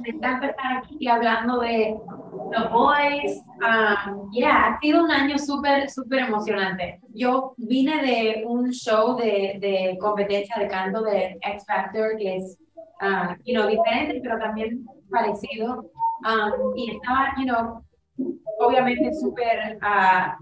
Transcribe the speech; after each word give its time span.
Me 0.00 0.08
encanta 0.08 0.46
estar 0.46 0.78
aquí 0.78 1.08
hablando 1.08 1.60
de 1.60 1.94
The 2.52 2.68
Voice. 2.68 3.42
Um, 3.60 4.30
yeah, 4.30 4.68
ha 4.68 4.78
sido 4.80 5.04
un 5.04 5.10
año 5.10 5.36
súper, 5.36 5.90
súper 5.90 6.20
emocionante. 6.20 7.00
Yo 7.12 7.54
vine 7.58 8.02
de 8.02 8.44
un 8.46 8.70
show 8.70 9.16
de, 9.16 9.58
de 9.60 9.98
competencia 10.00 10.56
de 10.58 10.68
canto 10.68 11.02
de 11.02 11.36
X 11.42 11.66
Factor, 11.66 12.16
que 12.16 12.36
es, 12.36 12.58
uh, 13.02 13.34
you 13.44 13.54
know, 13.54 13.68
diferente, 13.68 14.20
pero 14.22 14.38
también 14.38 14.86
parecido. 15.10 15.90
Um, 16.24 16.76
y 16.76 16.92
estaba, 16.92 17.34
you 17.36 17.44
know, 17.44 17.84
obviamente 18.60 19.12
súper 19.12 19.78
uh, 19.82 20.32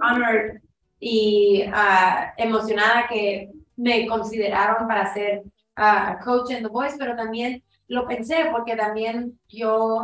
honored 0.00 0.60
y 1.00 1.64
uh, 1.66 2.30
emocionada 2.36 3.08
que 3.08 3.50
me 3.78 4.06
consideraron 4.06 4.88
para 4.88 5.12
ser 5.14 5.44
uh, 5.78 6.22
coach 6.24 6.50
en 6.50 6.64
The 6.64 6.68
Voice, 6.68 6.96
pero 6.98 7.16
también 7.16 7.62
lo 7.86 8.06
pensé 8.06 8.48
porque 8.52 8.76
también 8.76 9.38
yo 9.48 10.02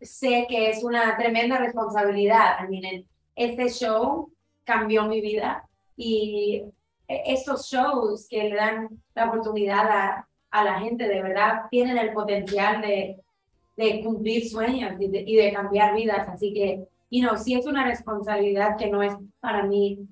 sé 0.00 0.46
que 0.48 0.70
es 0.70 0.84
una 0.84 1.16
tremenda 1.16 1.58
responsabilidad. 1.58 2.66
Miren, 2.68 3.04
este 3.34 3.68
show 3.68 4.30
cambió 4.64 5.04
mi 5.04 5.20
vida 5.20 5.68
y 5.96 6.62
estos 7.08 7.68
shows 7.68 8.26
que 8.28 8.48
le 8.48 8.56
dan 8.56 8.88
la 9.14 9.26
oportunidad 9.26 9.90
a, 9.90 10.28
a 10.50 10.64
la 10.64 10.80
gente 10.80 11.08
de 11.08 11.22
verdad 11.22 11.62
tienen 11.70 11.98
el 11.98 12.12
potencial 12.12 12.80
de, 12.80 13.20
de 13.76 14.02
cumplir 14.04 14.48
sueños 14.48 14.94
y 15.00 15.08
de, 15.08 15.24
y 15.26 15.36
de, 15.36 15.52
cambiar 15.52 15.94
vidas. 15.94 16.28
Así 16.28 16.54
que, 16.54 16.86
you 17.10 17.26
know, 17.26 17.36
sí 17.36 17.54
es 17.54 17.66
una 17.66 17.84
responsabilidad 17.84 18.76
que 18.76 18.88
no 18.88 19.02
es 19.02 19.14
para 19.40 19.64
mí 19.64 20.06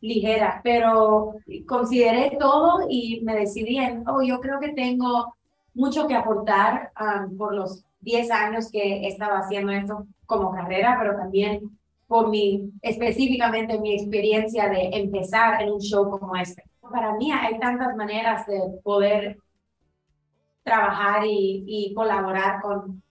ligera, 0.00 0.60
pero 0.62 1.34
consideré 1.66 2.36
todo 2.38 2.86
y 2.88 3.20
me 3.22 3.34
decidí 3.34 3.78
en, 3.78 4.06
oh, 4.08 4.22
yo 4.22 4.40
creo 4.40 4.60
que 4.60 4.70
tengo 4.70 5.34
mucho 5.74 6.06
que 6.06 6.14
aportar 6.14 6.92
um, 7.00 7.36
por 7.36 7.54
los 7.54 7.84
10 8.00 8.30
años 8.30 8.70
que 8.70 9.06
estaba 9.06 9.38
haciendo 9.38 9.72
esto 9.72 10.06
como 10.26 10.52
carrera, 10.52 10.96
pero 11.00 11.16
también 11.16 11.78
por 12.06 12.30
mi, 12.30 12.72
específicamente 12.82 13.78
mi 13.78 13.94
experiencia 13.94 14.68
de 14.68 14.90
empezar 14.92 15.62
en 15.62 15.72
un 15.72 15.80
show 15.80 16.10
como 16.10 16.34
este. 16.36 16.64
Para 16.80 17.14
mí 17.14 17.30
hay 17.30 17.58
tantas 17.58 17.94
maneras 17.96 18.46
de 18.46 18.60
poder 18.82 19.38
trabajar 20.62 21.22
y, 21.26 21.92
colaborar 21.94 22.60
con, 22.62 23.02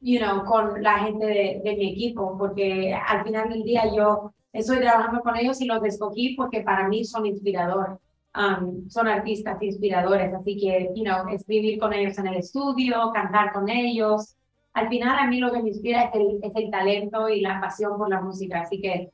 you 0.00 0.18
know, 0.18 0.44
con 0.44 0.82
la 0.82 0.98
gente 1.00 1.26
de, 1.26 1.76
mi 1.76 1.92
equipo, 1.92 2.36
porque 2.38 2.94
al 2.94 3.24
final 3.24 3.48
del 3.48 3.62
día 3.62 3.84
yo 3.94 4.32
estoy 4.54 4.78
trabajando 4.78 5.20
con 5.20 5.36
ellos 5.36 5.60
y 5.60 5.66
los 5.66 5.84
escogí 5.84 6.34
porque 6.36 6.62
para 6.62 6.88
mí 6.88 7.04
son 7.04 7.26
inspiradores. 7.26 7.98
Um, 8.36 8.88
son 8.88 9.06
artistas 9.06 9.62
inspiradores, 9.62 10.34
así 10.34 10.56
que, 10.56 10.90
you 10.96 11.04
know, 11.04 11.28
escribir 11.28 11.78
con 11.78 11.92
ellos 11.92 12.18
en 12.18 12.26
el 12.26 12.36
estudio, 12.36 13.12
cantar 13.12 13.52
con 13.52 13.68
ellos. 13.68 14.34
Al 14.72 14.88
final 14.88 15.16
a 15.18 15.26
mí 15.28 15.38
lo 15.38 15.52
que 15.52 15.62
me 15.62 15.68
inspira 15.68 16.04
es 16.04 16.14
el, 16.14 16.40
es 16.42 16.52
el 16.56 16.70
talento 16.70 17.28
y 17.28 17.42
la 17.42 17.60
pasión 17.60 17.96
por 17.96 18.08
la 18.08 18.20
música, 18.20 18.62
así 18.62 18.80
que 18.80 19.10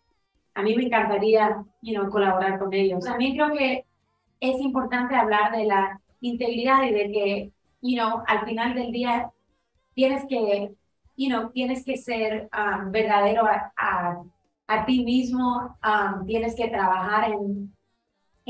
a 0.54 0.62
mí 0.62 0.74
me 0.74 0.84
encantaría, 0.84 1.62
you 1.82 1.94
know, 1.94 2.08
colaborar 2.10 2.58
con 2.58 2.72
ellos. 2.72 3.04
También 3.04 3.34
creo 3.34 3.52
que 3.52 3.84
es 4.40 4.58
importante 4.60 5.14
hablar 5.14 5.52
de 5.54 5.64
la 5.64 6.00
integridad 6.22 6.84
y 6.84 6.92
de 6.92 7.12
que, 7.12 7.50
you 7.82 7.96
know, 7.98 8.22
al 8.26 8.46
final 8.46 8.74
del 8.74 8.90
día 8.90 9.30
tienes 9.94 10.24
que, 10.28 10.72
you 11.16 11.28
know, 11.28 11.50
tienes 11.50 11.84
que 11.84 11.98
ser 11.98 12.48
um, 12.56 12.90
verdadero 12.90 13.44
a, 13.44 13.72
a, 13.76 14.22
a, 14.70 14.84
ti 14.86 15.04
mismo, 15.04 15.76
um, 15.84 16.26
tienes 16.26 16.54
que 16.54 16.68
trabajar 16.68 17.32
en 17.32 17.72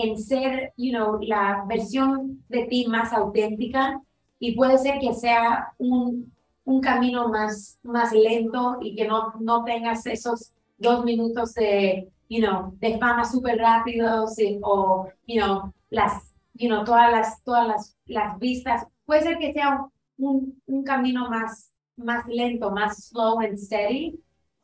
en 0.02 0.18
ser, 0.18 0.72
you 0.76 0.92
know, 0.92 1.18
la 1.20 1.64
versión 1.68 2.42
de 2.48 2.64
ti 2.66 2.86
más 2.86 3.12
auténtica 3.12 4.00
y 4.38 4.54
puede 4.54 4.78
ser 4.78 4.98
que 4.98 5.12
sea 5.14 5.72
un, 5.78 6.32
un 6.64 6.80
camino 6.80 7.28
más, 7.28 7.78
más 7.82 8.12
lento 8.12 8.78
y 8.80 8.94
que 8.94 9.06
no, 9.06 9.34
no 9.40 9.64
tengas 9.64 10.06
esos 10.06 10.52
dos 10.78 11.04
minutos 11.04 11.54
de, 11.54 12.10
you 12.28 12.40
know, 12.40 12.74
de 12.78 12.98
fama 12.98 13.24
súper 13.24 13.58
rápidos 13.58 14.36
o, 14.62 15.08
you 15.26 15.40
know, 15.40 15.72
las, 15.90 16.32
you 16.54 16.68
know, 16.68 16.84
todas 16.84 17.10
las, 17.10 17.42
todas 17.42 17.66
las, 17.66 17.96
las 18.06 18.38
vistas. 18.38 18.86
Puede 19.04 19.22
ser 19.22 19.38
que 19.38 19.52
sea 19.52 19.84
un, 20.16 20.60
un 20.66 20.84
camino 20.84 21.28
más, 21.28 21.72
más 21.96 22.24
lento, 22.26 22.70
más 22.70 23.08
slow 23.08 23.40
and 23.40 23.58
steady, 23.58 24.18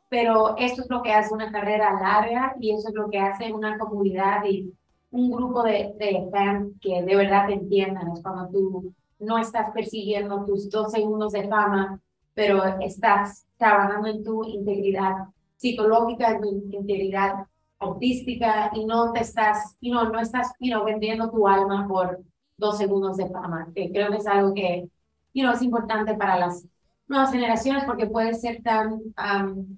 pero 0.09 0.55
eso 0.57 0.81
es 0.81 0.89
lo 0.89 1.01
que 1.01 1.11
hace 1.13 1.33
una 1.33 1.51
carrera 1.51 1.99
larga 1.99 2.55
y 2.59 2.71
eso 2.73 2.89
es 2.89 2.95
lo 2.95 3.09
que 3.09 3.19
hace 3.19 3.51
una 3.53 3.77
comunidad 3.77 4.43
y 4.45 4.73
un 5.11 5.31
grupo 5.31 5.63
de, 5.63 5.93
de 5.97 6.27
fans 6.31 6.73
que 6.81 7.01
de 7.03 7.15
verdad 7.15 7.47
te 7.47 7.53
entiendan. 7.53 8.11
Es 8.11 8.21
cuando 8.21 8.49
tú 8.49 8.93
no 9.19 9.37
estás 9.37 9.71
persiguiendo 9.71 10.45
tus 10.45 10.69
dos 10.69 10.91
segundos 10.91 11.33
de 11.33 11.47
fama, 11.47 11.99
pero 12.33 12.63
estás 12.79 13.45
trabajando 13.57 14.07
en 14.07 14.23
tu 14.23 14.43
integridad 14.43 15.13
psicológica, 15.57 16.31
en 16.31 16.41
tu 16.41 16.77
integridad 16.77 17.47
artística 17.79 18.71
y 18.73 18.85
no 18.85 19.11
te 19.11 19.21
estás, 19.21 19.75
you 19.81 19.91
know, 19.91 20.05
no 20.11 20.19
estás 20.19 20.53
you 20.59 20.71
know, 20.71 20.83
vendiendo 20.83 21.29
tu 21.29 21.47
alma 21.47 21.87
por 21.87 22.19
dos 22.57 22.77
segundos 22.77 23.17
de 23.17 23.29
fama, 23.29 23.67
que 23.75 23.91
creo 23.91 24.09
que 24.11 24.17
es 24.17 24.27
algo 24.27 24.53
que 24.53 24.87
you 25.33 25.43
know, 25.43 25.53
es 25.53 25.61
importante 25.61 26.15
para 26.15 26.39
las 26.39 26.65
nuevas 27.07 27.31
generaciones 27.31 27.83
porque 27.85 28.07
puede 28.07 28.33
ser 28.33 28.61
tan 28.63 28.93
um, 28.93 29.77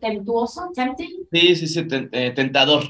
temptuoso, 0.00 0.70
tempting. 0.74 1.26
Sí, 1.30 1.56
sí, 1.56 1.66
sí, 1.66 1.86
eh, 2.12 2.32
tentador. 2.34 2.84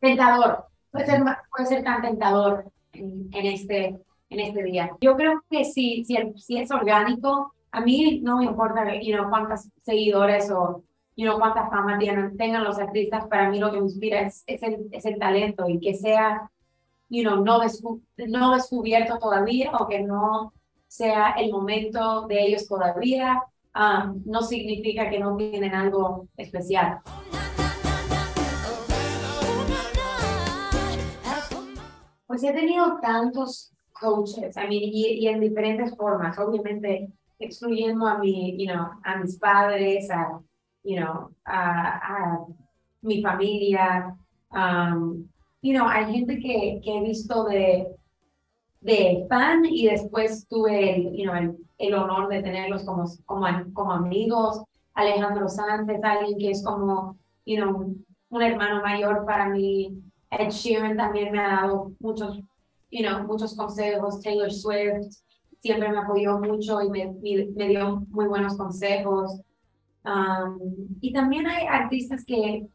Tentador, 0.00 0.66
puede 0.90 1.06
ser, 1.06 1.22
puede 1.50 1.66
ser 1.66 1.84
tan 1.84 2.02
tentador 2.02 2.70
en, 2.92 3.28
en, 3.32 3.46
este, 3.46 3.98
en 4.30 4.40
este 4.40 4.62
día. 4.62 4.90
Yo 5.00 5.16
creo 5.16 5.42
que 5.50 5.64
si, 5.64 6.04
si, 6.04 6.16
el, 6.16 6.38
si 6.38 6.58
es 6.58 6.70
orgánico, 6.70 7.54
a 7.70 7.80
mí 7.80 8.20
no 8.22 8.38
me 8.38 8.44
importa 8.44 8.84
you 9.00 9.16
know, 9.16 9.28
cuántos 9.28 9.68
seguidores 9.82 10.50
o 10.50 10.84
you 11.16 11.26
know, 11.26 11.38
cuánta 11.38 11.68
fama 11.68 11.98
tienen, 11.98 12.36
tengan 12.36 12.64
los 12.64 12.78
artistas, 12.78 13.26
para 13.26 13.48
mí 13.48 13.58
lo 13.58 13.70
que 13.70 13.78
me 13.78 13.86
inspira 13.86 14.20
es, 14.20 14.44
es, 14.46 14.62
el, 14.62 14.88
es 14.90 15.04
el 15.06 15.18
talento 15.18 15.68
y 15.68 15.80
que 15.80 15.94
sea 15.94 16.50
you 17.08 17.22
know, 17.22 17.44
no, 17.44 17.60
descu 17.60 18.02
no 18.16 18.54
descubierto 18.54 19.18
todavía 19.18 19.72
o 19.72 19.86
que 19.86 20.02
no 20.02 20.52
sea 20.88 21.32
el 21.32 21.50
momento 21.50 22.26
de 22.26 22.44
ellos 22.44 22.66
todavía, 22.68 23.42
um, 23.74 24.22
no 24.24 24.42
significa 24.42 25.08
que 25.10 25.18
no 25.18 25.36
tienen 25.36 25.74
algo 25.74 26.28
especial. 26.36 27.00
Pues 32.26 32.42
he 32.42 32.52
tenido 32.52 32.98
tantos 33.00 33.72
coaches, 33.92 34.56
I 34.56 34.66
mean, 34.68 34.82
y, 34.82 35.18
y, 35.20 35.28
en 35.28 35.40
diferentes 35.40 35.96
formas, 35.96 36.38
obviamente 36.38 37.08
excluyendo 37.38 38.06
a, 38.06 38.18
mi, 38.18 38.56
you 38.58 38.72
know, 38.72 38.90
a 39.04 39.18
mis 39.18 39.38
padres, 39.38 40.10
a, 40.10 40.40
you 40.82 40.96
know, 40.96 41.30
a, 41.44 41.98
a 41.98 42.46
mi 43.02 43.22
familia. 43.22 44.16
Um, 44.50 45.28
you 45.62 45.72
know, 45.72 45.88
hay 45.88 46.12
gente 46.12 46.38
que, 46.38 46.80
que 46.82 46.98
he 46.98 47.00
visto 47.02 47.44
de, 47.44 47.86
de 48.80 49.26
fan 49.28 49.64
y 49.64 49.86
después 49.86 50.46
tuve 50.48 50.96
el, 50.96 51.16
you 51.16 51.24
know, 51.24 51.34
el, 51.34 51.56
el 51.78 51.94
honor 51.94 52.28
de 52.28 52.42
tenerlos 52.42 52.84
como, 52.84 53.04
como, 53.26 53.46
como 53.72 53.92
amigos. 53.92 54.62
Alejandro 54.94 55.48
Sánchez, 55.48 56.00
alguien 56.02 56.38
que 56.38 56.50
es 56.50 56.64
como, 56.64 57.16
you 57.44 57.56
know, 57.56 57.96
un 58.28 58.42
hermano 58.42 58.82
mayor 58.82 59.24
para 59.26 59.48
mí. 59.48 60.00
Ed 60.30 60.50
Sheeran 60.50 60.96
también 60.96 61.32
me 61.32 61.40
ha 61.40 61.60
dado 61.60 61.92
muchos, 62.00 62.40
you 62.90 63.04
know, 63.04 63.24
muchos 63.26 63.56
consejos. 63.56 64.20
Taylor 64.20 64.52
Swift 64.52 65.06
siempre 65.60 65.88
me 65.88 65.98
apoyó 65.98 66.38
mucho 66.38 66.82
y 66.82 66.90
me, 66.90 67.12
me, 67.56 67.68
dio 67.68 68.04
muy 68.10 68.26
buenos 68.26 68.56
consejos. 68.56 69.40
Um, 70.04 70.58
y 71.00 71.12
también 71.12 71.46
hay 71.46 71.66
artistas 71.66 72.24
que, 72.24 72.66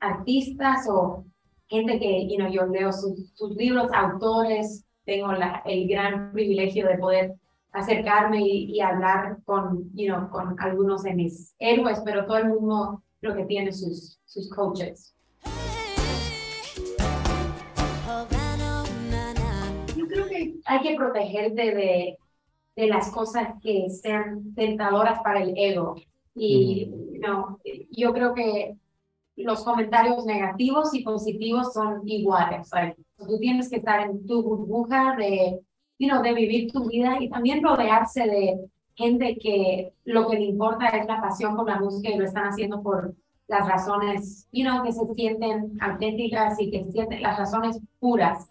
artistas 0.00 0.88
o 0.88 1.24
gente 1.68 1.98
que, 1.98 2.28
you 2.28 2.36
know, 2.36 2.48
yo 2.50 2.66
leo 2.66 2.92
sus, 2.92 3.30
sus 3.34 3.54
libros, 3.56 3.90
autores, 3.92 4.84
tengo 5.04 5.32
la, 5.32 5.62
el 5.66 5.86
gran 5.88 6.32
privilegio 6.32 6.86
de 6.86 6.98
poder 6.98 7.34
acercarme 7.74 8.40
y, 8.40 8.76
y, 8.76 8.80
hablar 8.80 9.38
con, 9.44 9.90
you 9.94 10.06
know, 10.06 10.30
con 10.30 10.56
algunos 10.60 11.02
de 11.02 11.12
mis 11.12 11.54
héroes, 11.58 12.00
pero 12.04 12.24
todo 12.24 12.38
el 12.38 12.48
mundo 12.48 13.02
lo 13.20 13.34
que 13.34 13.44
tiene 13.44 13.72
sus, 13.72 14.20
sus 14.24 14.48
coaches. 14.50 15.14
hay 20.66 20.80
que 20.80 20.94
protegerte 20.96 21.74
de, 21.74 22.18
de 22.76 22.86
las 22.86 23.10
cosas 23.10 23.48
que 23.62 23.88
sean 23.90 24.54
tentadoras 24.54 25.20
para 25.22 25.42
el 25.42 25.54
ego. 25.56 25.96
Y 26.34 26.90
no, 27.20 27.60
yo 27.90 28.12
creo 28.12 28.34
que 28.34 28.76
los 29.36 29.64
comentarios 29.64 30.24
negativos 30.24 30.94
y 30.94 31.02
positivos 31.02 31.72
son 31.72 32.06
iguales. 32.06 32.70
tú 33.16 33.38
tienes 33.38 33.68
que 33.68 33.76
estar 33.76 34.08
en 34.08 34.26
tu 34.26 34.42
burbuja 34.42 35.16
de, 35.16 35.60
you 35.98 36.08
know, 36.08 36.22
de 36.22 36.34
vivir 36.34 36.72
tu 36.72 36.88
vida 36.88 37.16
y 37.20 37.28
también 37.28 37.62
rodearse 37.62 38.24
de 38.24 38.70
gente 38.94 39.36
que 39.40 39.92
lo 40.04 40.28
que 40.28 40.36
le 40.36 40.44
importa 40.44 40.88
es 40.88 41.06
la 41.06 41.20
pasión 41.20 41.56
por 41.56 41.68
la 41.68 41.80
música 41.80 42.10
y 42.10 42.16
lo 42.18 42.24
están 42.24 42.44
haciendo 42.44 42.82
por 42.82 43.14
las 43.48 43.68
razones, 43.68 44.48
you 44.52 44.64
know, 44.64 44.82
que 44.82 44.92
se 44.92 45.06
sienten 45.14 45.76
auténticas 45.80 46.60
y 46.60 46.70
que 46.70 46.84
se 46.84 46.92
sienten 46.92 47.22
las 47.22 47.38
razones 47.38 47.78
puras 48.00 48.48